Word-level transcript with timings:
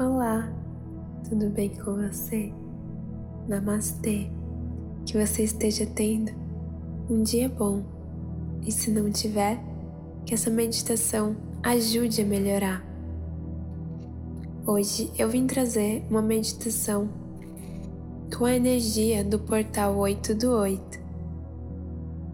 Olá, 0.00 0.50
tudo 1.28 1.50
bem 1.50 1.68
com 1.68 1.96
você? 1.96 2.50
Namastê, 3.46 4.30
que 5.04 5.18
você 5.18 5.42
esteja 5.42 5.84
tendo 5.84 6.32
um 7.10 7.22
dia 7.22 7.46
bom 7.46 7.84
e 8.66 8.72
se 8.72 8.90
não 8.90 9.12
tiver, 9.12 9.60
que 10.24 10.32
essa 10.32 10.48
meditação 10.48 11.36
ajude 11.62 12.22
a 12.22 12.24
melhorar. 12.24 12.82
Hoje 14.66 15.12
eu 15.18 15.28
vim 15.28 15.46
trazer 15.46 16.02
uma 16.08 16.22
meditação 16.22 17.10
com 18.34 18.46
a 18.46 18.56
energia 18.56 19.22
do 19.22 19.38
portal 19.38 19.98
8 19.98 20.34
do 20.34 20.52
8. 20.52 21.00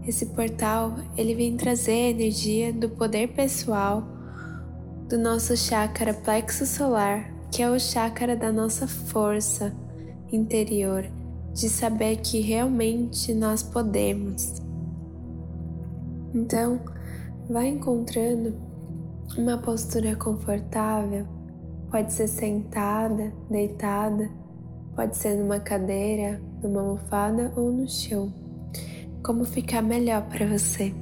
Esse 0.07 0.27
portal, 0.27 0.95
ele 1.17 1.35
vem 1.35 1.57
trazer 1.57 1.91
a 1.91 2.09
energia 2.11 2.71
do 2.71 2.87
poder 2.87 3.27
pessoal 3.33 4.07
do 5.09 5.17
nosso 5.17 5.57
chakra 5.57 6.13
plexo 6.13 6.65
solar 6.65 7.37
que 7.51 7.63
é 7.63 7.69
o 7.69 7.79
chakra 7.79 8.35
da 8.35 8.51
nossa 8.51 8.87
força 8.87 9.73
interior, 10.31 11.05
de 11.53 11.69
saber 11.69 12.17
que 12.17 12.39
realmente 12.41 13.33
nós 13.33 13.63
podemos. 13.63 14.61
Então, 16.33 16.79
vai 17.49 17.67
encontrando 17.67 18.53
uma 19.37 19.57
postura 19.57 20.15
confortável, 20.15 21.25
pode 21.89 22.13
ser 22.13 22.27
sentada, 22.27 23.33
deitada, 23.49 24.29
pode 24.95 25.17
ser 25.17 25.35
numa 25.35 25.59
cadeira, 25.59 26.41
numa 26.61 26.81
almofada 26.81 27.51
ou 27.55 27.71
no 27.71 27.87
chão. 27.87 28.31
Como 29.23 29.43
ficar 29.43 29.81
melhor 29.81 30.21
para 30.29 30.45
você. 30.45 30.93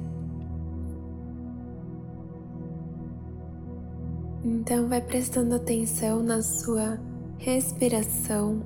Então, 4.50 4.88
vai 4.88 5.02
prestando 5.02 5.56
atenção 5.56 6.22
na 6.22 6.40
sua 6.40 6.98
respiração. 7.36 8.62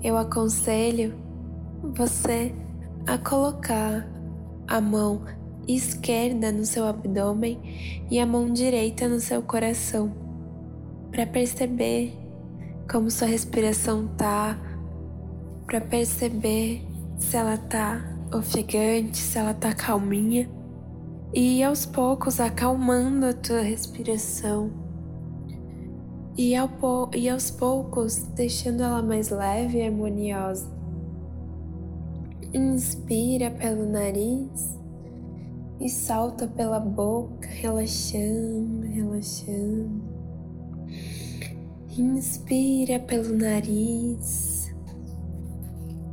Eu 0.00 0.16
aconselho 0.16 1.12
você 1.96 2.54
a 3.04 3.18
colocar 3.18 4.08
a 4.68 4.80
mão 4.80 5.24
esquerda 5.66 6.52
no 6.52 6.64
seu 6.64 6.86
abdômen 6.86 7.58
e 8.08 8.20
a 8.20 8.24
mão 8.24 8.52
direita 8.52 9.08
no 9.08 9.18
seu 9.18 9.42
coração, 9.42 10.14
para 11.10 11.26
perceber 11.26 12.16
como 12.88 13.10
sua 13.10 13.26
respiração 13.26 14.06
tá, 14.16 14.56
para 15.66 15.80
perceber 15.80 16.80
se 17.18 17.36
ela 17.36 17.56
tá 17.56 18.04
ofegante, 18.32 19.18
se 19.18 19.36
ela 19.36 19.52
tá 19.52 19.74
calminha 19.74 20.48
e 21.34 21.64
aos 21.64 21.84
poucos 21.84 22.38
acalmando 22.38 23.26
a 23.26 23.32
tua 23.32 23.60
respiração 23.60 24.70
e, 26.38 26.54
ao 26.54 26.68
po 26.68 27.10
e 27.12 27.28
aos 27.28 27.50
poucos 27.50 28.18
deixando 28.36 28.82
ela 28.82 29.02
mais 29.02 29.30
leve 29.30 29.78
e 29.78 29.86
harmoniosa. 29.86 30.72
Inspira 32.52 33.50
pelo 33.50 33.84
nariz 33.84 34.78
e 35.80 35.88
solta 35.88 36.46
pela 36.46 36.78
boca, 36.78 37.48
relaxando, 37.48 38.86
relaxando. 38.86 40.04
Inspira 41.98 43.00
pelo 43.00 43.36
nariz 43.36 44.72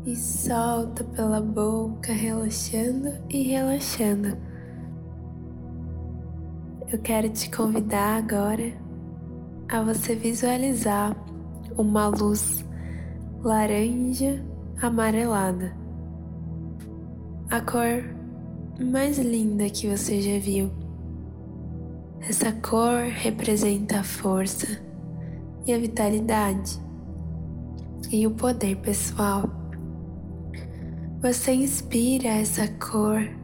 e 0.04 0.16
solta 0.16 1.04
pela 1.04 1.42
boca, 1.42 2.12
relaxando 2.12 3.14
e 3.30 3.44
relaxando. 3.44 4.51
Eu 6.92 7.00
quero 7.00 7.30
te 7.30 7.50
convidar 7.50 8.18
agora 8.18 8.74
a 9.70 9.82
você 9.82 10.14
visualizar 10.14 11.16
uma 11.78 12.08
luz 12.10 12.66
laranja 13.42 14.44
amarelada, 14.82 15.74
a 17.50 17.62
cor 17.62 18.04
mais 18.78 19.18
linda 19.18 19.70
que 19.70 19.88
você 19.88 20.22
já 20.22 20.38
viu. 20.38 20.70
Essa 22.28 22.52
cor 22.52 23.04
representa 23.04 24.02
a 24.02 24.04
força 24.04 24.68
e 25.66 25.74
a 25.74 25.78
vitalidade 25.78 26.78
e 28.12 28.28
o 28.28 28.32
poder 28.32 28.76
pessoal. 28.82 29.50
Você 31.22 31.54
inspira 31.54 32.28
essa 32.28 32.68
cor 32.68 33.41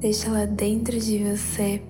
deixa 0.00 0.28
ela 0.28 0.46
dentro 0.46 0.98
de 0.98 1.18
você 1.18 1.82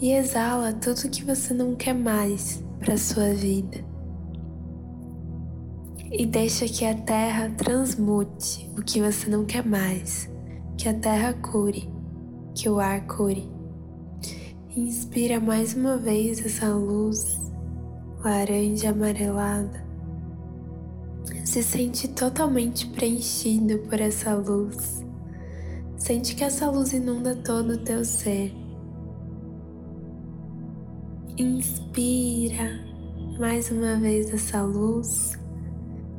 e 0.00 0.12
exala 0.12 0.72
tudo 0.72 1.10
que 1.10 1.24
você 1.24 1.54
não 1.54 1.76
quer 1.76 1.94
mais 1.94 2.64
para 2.78 2.96
sua 2.96 3.32
vida. 3.32 3.84
E 6.10 6.26
deixa 6.26 6.66
que 6.66 6.84
a 6.84 6.94
terra 6.94 7.50
transmute 7.50 8.68
o 8.76 8.82
que 8.82 9.00
você 9.00 9.30
não 9.30 9.44
quer 9.44 9.64
mais, 9.64 10.28
que 10.76 10.88
a 10.88 10.94
terra 10.94 11.34
cure, 11.34 11.88
que 12.54 12.68
o 12.68 12.80
ar 12.80 13.06
cure. 13.06 13.48
Inspira 14.74 15.38
mais 15.38 15.74
uma 15.74 15.96
vez 15.96 16.44
essa 16.44 16.74
luz 16.74 17.38
laranja 18.24 18.90
amarelada. 18.90 19.86
Se 21.44 21.62
sente 21.62 22.08
totalmente 22.08 22.86
preenchido 22.88 23.78
por 23.80 24.00
essa 24.00 24.34
luz 24.34 25.04
Sente 26.00 26.34
que 26.34 26.42
essa 26.42 26.68
luz 26.70 26.94
inunda 26.94 27.36
todo 27.36 27.74
o 27.74 27.78
teu 27.78 28.02
ser. 28.06 28.54
Inspira 31.36 32.80
mais 33.38 33.70
uma 33.70 33.96
vez 33.96 34.32
essa 34.32 34.62
luz. 34.62 35.38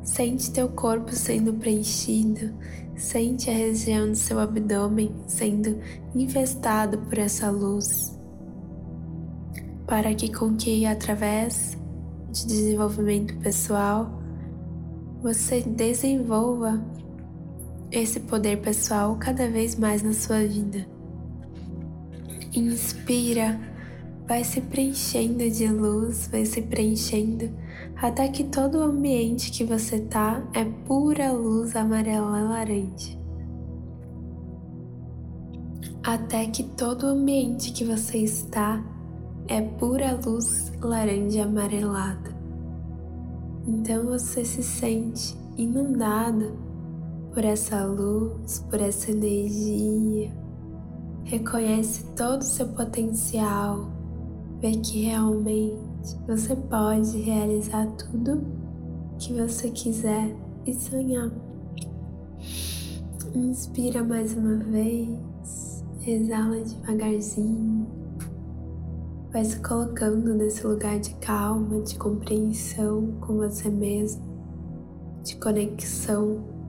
Sente 0.04 0.52
teu 0.52 0.68
corpo 0.68 1.10
sendo 1.10 1.54
preenchido. 1.54 2.54
Sente 2.94 3.50
a 3.50 3.52
região 3.52 4.08
do 4.08 4.14
seu 4.14 4.38
abdômen 4.38 5.12
sendo 5.26 5.80
infestado 6.14 6.98
por 6.98 7.18
essa 7.18 7.50
luz. 7.50 8.16
Para 9.84 10.14
que 10.14 10.32
com 10.32 10.56
que 10.56 10.86
através 10.86 11.76
de 12.30 12.46
desenvolvimento 12.46 13.36
pessoal 13.40 14.22
você 15.20 15.60
desenvolva 15.60 16.80
esse 17.92 18.20
poder 18.20 18.62
pessoal 18.62 19.16
cada 19.16 19.48
vez 19.48 19.76
mais 19.76 20.02
na 20.02 20.14
sua 20.14 20.38
vida. 20.38 20.86
Inspira, 22.54 23.60
vai 24.26 24.42
se 24.42 24.62
preenchendo 24.62 25.48
de 25.50 25.68
luz, 25.68 26.26
vai 26.32 26.46
se 26.46 26.62
preenchendo 26.62 27.50
até 27.96 28.28
que 28.28 28.44
todo 28.44 28.78
o 28.78 28.82
ambiente 28.82 29.50
que 29.50 29.62
você 29.62 30.00
tá 30.00 30.42
é 30.54 30.64
pura 30.64 31.30
luz 31.32 31.76
amarela 31.76 32.40
laranja. 32.40 33.20
Até 36.02 36.46
que 36.46 36.64
todo 36.64 37.04
o 37.04 37.10
ambiente 37.10 37.72
que 37.72 37.84
você 37.84 38.18
está 38.18 38.82
é 39.46 39.60
pura 39.60 40.18
luz 40.24 40.72
laranja 40.80 41.44
amarelada. 41.44 42.34
Então 43.68 44.06
você 44.06 44.44
se 44.44 44.62
sente 44.62 45.36
inundado 45.56 46.71
por 47.32 47.44
essa 47.44 47.84
luz, 47.84 48.64
por 48.70 48.80
essa 48.80 49.10
energia. 49.10 50.30
Reconhece 51.24 52.04
todo 52.14 52.42
o 52.42 52.44
seu 52.44 52.68
potencial, 52.68 53.90
vê 54.60 54.72
que 54.72 55.02
realmente 55.06 55.80
você 56.26 56.54
pode 56.54 57.16
realizar 57.18 57.86
tudo 57.92 58.44
que 59.18 59.32
você 59.32 59.70
quiser 59.70 60.36
e 60.66 60.74
sonhar. 60.74 61.30
Inspira 63.34 64.04
mais 64.04 64.36
uma 64.36 64.56
vez, 64.56 65.82
exala 66.06 66.60
devagarzinho, 66.60 67.86
vai 69.32 69.44
se 69.44 69.58
colocando 69.60 70.34
nesse 70.34 70.66
lugar 70.66 70.98
de 70.98 71.14
calma, 71.14 71.80
de 71.80 71.96
compreensão 71.96 73.12
com 73.20 73.36
você 73.36 73.70
mesmo, 73.70 74.22
de 75.22 75.36
conexão 75.36 76.61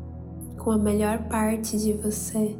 com 0.63 0.71
a 0.71 0.77
melhor 0.77 1.27
parte 1.27 1.77
de 1.77 1.93
você. 1.93 2.57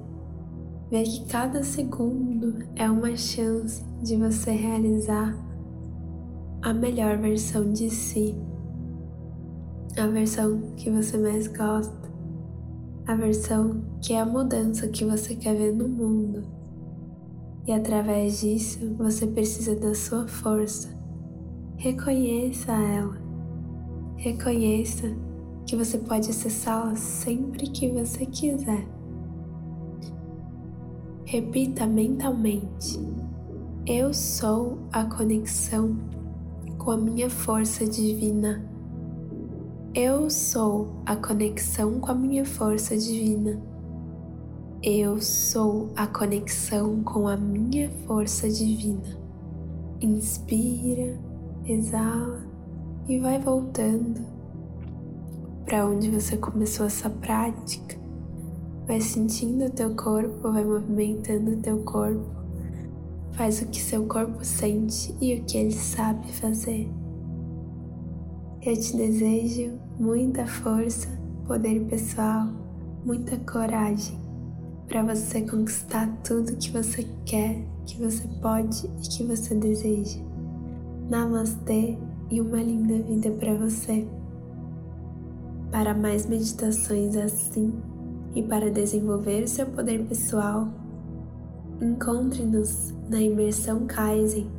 Ver 0.92 1.04
que 1.04 1.26
cada 1.26 1.64
segundo 1.64 2.66
é 2.76 2.90
uma 2.90 3.16
chance 3.16 3.84
de 4.02 4.16
você 4.18 4.52
realizar 4.52 5.36
a 6.62 6.74
melhor 6.74 7.18
versão 7.18 7.72
de 7.72 7.90
si, 7.90 8.36
a 9.98 10.06
versão 10.08 10.62
que 10.76 10.90
você 10.90 11.18
mais 11.18 11.48
gosta, 11.48 12.12
a 13.08 13.16
versão 13.16 13.82
que 14.02 14.14
é 14.14 14.20
a 14.20 14.26
mudança 14.26 14.88
que 14.88 15.06
você 15.06 15.36
quer 15.36 15.56
ver 15.56 15.74
no 15.74 15.88
mundo. 15.88 16.44
E 17.66 17.72
através 17.72 18.42
disso 18.42 18.94
você 18.98 19.26
precisa 19.26 19.76
da 19.76 19.96
sua 19.96 20.28
força. 20.28 20.90
Reconheça 21.78 22.72
ela. 22.74 23.18
Reconheça 24.18 25.08
que 25.66 25.76
você 25.76 25.98
pode 25.98 26.30
acessá-la 26.30 26.96
sempre 26.96 27.68
que 27.68 27.90
você 27.90 28.26
quiser. 28.26 28.88
Repita 31.26 31.86
mentalmente: 31.86 33.00
Eu 33.86 34.14
sou 34.14 34.78
a 34.92 35.06
conexão 35.06 35.98
com 36.78 36.92
a 36.92 36.98
minha 36.98 37.30
força 37.30 37.86
divina. 37.86 38.70
Eu 39.96 40.30
sou 40.30 41.02
a 41.06 41.16
conexão 41.16 42.00
com 42.00 42.12
a 42.12 42.16
minha 42.16 42.46
força 42.46 42.98
divina. 42.98 43.62
Eu 44.82 45.22
sou 45.22 45.92
a 45.96 46.06
conexão 46.08 47.02
com 47.04 47.28
a 47.28 47.38
minha 47.38 47.90
força 48.06 48.50
divina. 48.50 49.18
Inspira, 50.02 51.18
exala 51.66 52.42
e 53.08 53.18
vai 53.20 53.40
voltando 53.40 54.33
para 55.74 55.88
onde 55.88 56.08
você 56.08 56.38
começou 56.38 56.86
essa 56.86 57.10
prática. 57.10 57.98
Vai 58.86 59.02
sentindo 59.02 59.66
o 59.66 59.70
teu 59.72 59.96
corpo, 59.96 60.52
vai 60.52 60.64
movimentando 60.64 61.50
o 61.50 61.58
teu 61.58 61.80
corpo 61.80 62.30
Faz 63.32 63.60
o 63.60 63.66
que 63.66 63.82
seu 63.82 64.06
corpo 64.06 64.46
sente 64.46 65.16
e 65.20 65.34
o 65.34 65.44
que 65.46 65.58
ele 65.58 65.72
sabe 65.72 66.32
fazer. 66.34 66.88
Eu 68.62 68.80
te 68.80 68.96
desejo 68.96 69.80
muita 70.00 70.46
força, 70.46 71.08
poder 71.48 71.84
pessoal, 71.86 72.50
muita 73.04 73.36
coragem 73.38 74.16
para 74.88 75.02
você 75.02 75.42
conquistar 75.42 76.08
tudo 76.24 76.56
que 76.58 76.70
você 76.70 77.04
quer, 77.26 77.66
que 77.88 77.98
você 78.00 78.28
pode 78.44 78.86
e 78.86 79.10
que 79.10 79.24
você 79.24 79.56
deseja. 79.56 80.20
Namastê 81.10 81.98
e 82.30 82.40
uma 82.40 82.62
linda 82.62 83.02
vida 83.02 83.32
para 83.32 83.56
você. 83.56 84.08
Para 85.74 85.94
mais 85.94 86.26
meditações 86.26 87.18
assim 87.18 87.74
e 88.34 88.42
para 88.42 88.72
desenvolver 88.72 89.44
o 89.44 89.48
seu 89.48 89.66
poder 89.66 90.06
pessoal, 90.06 90.70
Encontre-nos 91.82 92.94
na 93.10 93.20
imersão 93.20 93.86
Kaizen 93.86 94.50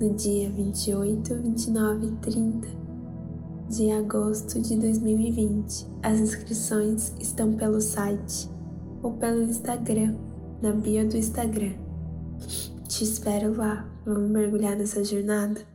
no 0.00 0.12
dia 0.14 0.50
28, 0.50 1.34
29 1.36 2.06
e 2.06 2.10
30 2.16 2.68
de 3.68 3.92
agosto 3.92 4.60
de 4.60 4.76
2020. 4.76 5.86
As 6.02 6.18
inscrições 6.18 7.14
estão 7.20 7.52
pelo 7.52 7.80
site 7.80 8.50
ou 9.04 9.12
pelo 9.12 9.42
Instagram, 9.42 10.16
na 10.60 10.72
bio 10.72 11.08
do 11.08 11.16
Instagram. 11.16 11.74
Te 12.88 13.04
espero 13.04 13.56
lá. 13.56 13.88
Vamos 14.04 14.30
mergulhar 14.30 14.76
nessa 14.76 15.04
jornada? 15.04 15.73